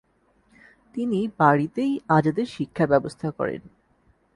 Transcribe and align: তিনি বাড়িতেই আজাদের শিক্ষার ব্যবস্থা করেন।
তিনি 0.95 1.19
বাড়িতেই 1.39 1.93
আজাদের 2.09 2.47
শিক্ষার 2.47 2.87
ব্যবস্থা 2.87 3.27
করেন। 3.31 3.61